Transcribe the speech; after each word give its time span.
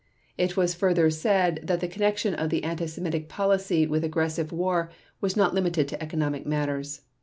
It 0.35 0.57
was 0.57 0.73
further 0.73 1.11
said 1.11 1.59
that 1.61 1.79
the 1.79 1.87
connection 1.87 2.33
of 2.33 2.49
the 2.49 2.63
anti 2.63 2.87
Semitic 2.87 3.29
policy 3.29 3.85
with 3.85 4.03
aggressive 4.03 4.51
war 4.51 4.89
was 5.21 5.37
not 5.37 5.53
limited 5.53 5.87
to 5.89 6.01
economic 6.01 6.43
matters. 6.43 7.01